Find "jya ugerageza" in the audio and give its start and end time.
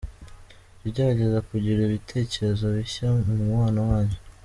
0.81-1.39